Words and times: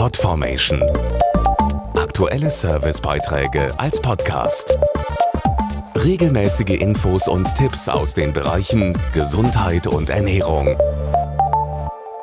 Podformation. 0.00 0.82
Aktuelle 1.94 2.48
Servicebeiträge 2.48 3.68
als 3.78 4.00
Podcast. 4.00 4.78
Regelmäßige 5.94 6.80
Infos 6.80 7.28
und 7.28 7.54
Tipps 7.54 7.86
aus 7.86 8.14
den 8.14 8.32
Bereichen 8.32 8.96
Gesundheit 9.12 9.86
und 9.86 10.08
Ernährung. 10.08 10.74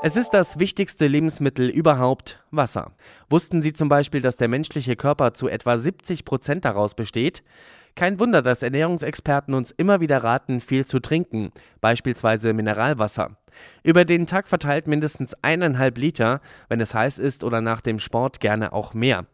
Es 0.02 0.16
ist 0.16 0.32
das 0.32 0.58
wichtigste 0.58 1.06
Lebensmittel 1.06 1.70
überhaupt, 1.70 2.44
Wasser. 2.50 2.94
Wussten 3.30 3.62
Sie 3.62 3.74
zum 3.74 3.90
Beispiel, 3.90 4.24
dass 4.24 4.38
der 4.38 4.48
menschliche 4.48 4.96
Körper 4.96 5.36
zu 5.36 5.48
etwa 5.48 5.78
70 5.78 6.26
Prozent 6.26 6.66
daraus 6.66 6.96
besteht? 6.96 7.44
Kein 7.98 8.20
Wunder, 8.20 8.44
dass 8.44 8.62
Ernährungsexperten 8.62 9.56
uns 9.56 9.72
immer 9.72 10.00
wieder 10.00 10.24
raten, 10.24 10.62
viel 10.62 10.86
zu 10.86 11.00
trinken, 11.00 11.52
beispielsweise 11.82 12.54
Mineralwasser. 12.54 13.38
Über 13.82 14.06
den 14.06 14.28
Tag 14.28 14.48
verteilt 14.48 14.86
mindestens 14.86 15.36
eineinhalb 15.42 15.98
Liter, 15.98 16.40
wenn 16.70 16.80
es 16.80 16.94
heiß 16.94 17.18
ist 17.18 17.44
oder 17.44 17.60
nach 17.60 17.82
dem 17.82 17.98
Sport 17.98 18.40
gerne 18.40 18.72
auch 18.72 18.94
mehr. 18.94 19.26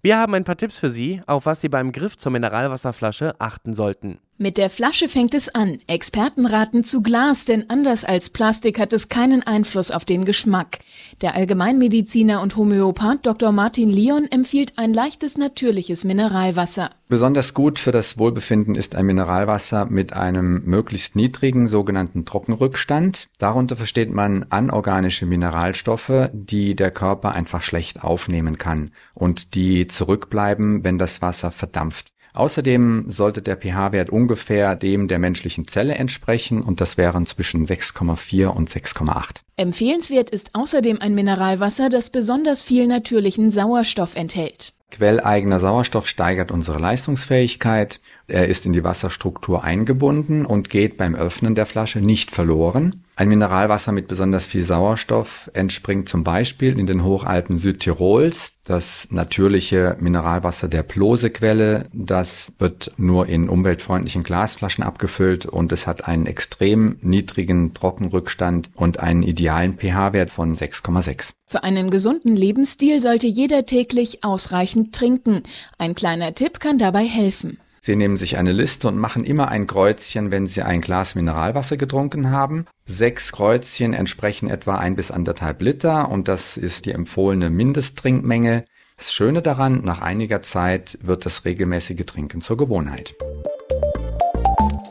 Wir 0.00 0.16
haben 0.16 0.32
ein 0.34 0.44
paar 0.44 0.56
Tipps 0.56 0.78
für 0.78 0.90
Sie, 0.90 1.22
auf 1.26 1.44
was 1.46 1.60
Sie 1.60 1.68
beim 1.68 1.90
Griff 1.90 2.16
zur 2.16 2.30
Mineralwasserflasche 2.30 3.34
achten 3.40 3.74
sollten. 3.74 4.20
Mit 4.36 4.58
der 4.58 4.68
Flasche 4.68 5.08
fängt 5.08 5.32
es 5.32 5.48
an. 5.48 5.78
Experten 5.86 6.44
raten 6.44 6.82
zu 6.82 7.02
Glas, 7.02 7.44
denn 7.44 7.70
anders 7.70 8.04
als 8.04 8.30
Plastik 8.30 8.80
hat 8.80 8.92
es 8.92 9.08
keinen 9.08 9.44
Einfluss 9.44 9.92
auf 9.92 10.04
den 10.04 10.24
Geschmack. 10.24 10.80
Der 11.22 11.36
Allgemeinmediziner 11.36 12.42
und 12.42 12.56
Homöopath 12.56 13.24
Dr. 13.24 13.52
Martin 13.52 13.90
Leon 13.90 14.26
empfiehlt 14.28 14.72
ein 14.76 14.92
leichtes 14.92 15.38
natürliches 15.38 16.02
Mineralwasser. 16.02 16.90
Besonders 17.06 17.54
gut 17.54 17.78
für 17.78 17.92
das 17.92 18.18
Wohlbefinden 18.18 18.74
ist 18.74 18.96
ein 18.96 19.06
Mineralwasser 19.06 19.84
mit 19.84 20.14
einem 20.14 20.64
möglichst 20.64 21.14
niedrigen 21.14 21.68
sogenannten 21.68 22.24
Trockenrückstand. 22.24 23.28
Darunter 23.38 23.76
versteht 23.76 24.12
man 24.12 24.46
anorganische 24.50 25.26
Mineralstoffe, 25.26 26.30
die 26.32 26.74
der 26.74 26.90
Körper 26.90 27.32
einfach 27.32 27.62
schlecht 27.62 28.02
aufnehmen 28.02 28.58
kann 28.58 28.90
und 29.14 29.54
die 29.54 29.86
zurückbleiben, 29.86 30.82
wenn 30.82 30.98
das 30.98 31.22
Wasser 31.22 31.52
verdampft. 31.52 32.13
Außerdem 32.34 33.06
sollte 33.08 33.42
der 33.42 33.56
pH-Wert 33.56 34.10
ungefähr 34.10 34.74
dem 34.74 35.06
der 35.06 35.20
menschlichen 35.20 35.68
Zelle 35.68 35.94
entsprechen 35.94 36.62
und 36.62 36.80
das 36.80 36.98
wären 36.98 37.26
zwischen 37.26 37.64
6,4 37.64 38.48
und 38.48 38.68
6,8. 38.68 39.36
Empfehlenswert 39.56 40.30
ist 40.30 40.50
außerdem 40.56 41.00
ein 41.00 41.14
Mineralwasser, 41.14 41.90
das 41.90 42.10
besonders 42.10 42.60
viel 42.60 42.88
natürlichen 42.88 43.52
Sauerstoff 43.52 44.16
enthält. 44.16 44.72
Quelleigener 44.90 45.60
Sauerstoff 45.60 46.08
steigert 46.08 46.50
unsere 46.50 46.80
Leistungsfähigkeit. 46.80 48.00
Er 48.26 48.48
ist 48.48 48.66
in 48.66 48.72
die 48.72 48.82
Wasserstruktur 48.82 49.62
eingebunden 49.62 50.44
und 50.44 50.70
geht 50.70 50.96
beim 50.96 51.14
Öffnen 51.14 51.54
der 51.54 51.66
Flasche 51.66 52.00
nicht 52.00 52.32
verloren. 52.32 53.03
Ein 53.16 53.28
Mineralwasser 53.28 53.92
mit 53.92 54.08
besonders 54.08 54.44
viel 54.44 54.64
Sauerstoff 54.64 55.48
entspringt 55.54 56.08
zum 56.08 56.24
Beispiel 56.24 56.76
in 56.76 56.86
den 56.86 57.04
Hochalpen 57.04 57.58
Südtirols. 57.58 58.54
Das 58.64 59.06
natürliche 59.10 59.96
Mineralwasser 60.00 60.66
der 60.66 60.82
Plosequelle, 60.82 61.84
das 61.92 62.54
wird 62.58 62.90
nur 62.96 63.28
in 63.28 63.48
umweltfreundlichen 63.48 64.24
Glasflaschen 64.24 64.82
abgefüllt 64.82 65.46
und 65.46 65.70
es 65.70 65.86
hat 65.86 66.08
einen 66.08 66.26
extrem 66.26 66.96
niedrigen 67.02 67.72
Trockenrückstand 67.72 68.70
und 68.74 68.98
einen 68.98 69.22
idealen 69.22 69.78
pH-Wert 69.78 70.30
von 70.30 70.56
6,6. 70.56 71.34
Für 71.46 71.62
einen 71.62 71.90
gesunden 71.90 72.34
Lebensstil 72.34 73.00
sollte 73.00 73.28
jeder 73.28 73.64
täglich 73.64 74.24
ausreichend 74.24 74.92
trinken. 74.92 75.44
Ein 75.78 75.94
kleiner 75.94 76.34
Tipp 76.34 76.58
kann 76.58 76.78
dabei 76.78 77.04
helfen. 77.04 77.58
Sie 77.84 77.96
nehmen 77.96 78.16
sich 78.16 78.38
eine 78.38 78.52
Liste 78.52 78.88
und 78.88 78.96
machen 78.96 79.24
immer 79.24 79.48
ein 79.48 79.66
Kreuzchen, 79.66 80.30
wenn 80.30 80.46
Sie 80.46 80.62
ein 80.62 80.80
Glas 80.80 81.16
Mineralwasser 81.16 81.76
getrunken 81.76 82.30
haben. 82.30 82.64
Sechs 82.86 83.30
Kreuzchen 83.30 83.92
entsprechen 83.92 84.48
etwa 84.48 84.76
ein 84.76 84.96
bis 84.96 85.10
anderthalb 85.10 85.60
Liter 85.60 86.08
und 86.08 86.26
das 86.26 86.56
ist 86.56 86.86
die 86.86 86.92
empfohlene 86.92 87.50
Mindesttrinkmenge. 87.50 88.64
Das 88.96 89.12
Schöne 89.12 89.42
daran, 89.42 89.82
nach 89.84 90.00
einiger 90.00 90.40
Zeit 90.40 90.98
wird 91.02 91.26
das 91.26 91.44
regelmäßige 91.44 92.06
Trinken 92.06 92.40
zur 92.40 92.56
Gewohnheit. 92.56 93.14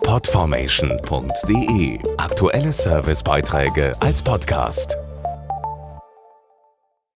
Podformation.de 0.04 1.98
Aktuelle 2.18 2.72
Servicebeiträge 2.72 4.00
als 4.02 4.22
Podcast. 4.22 5.00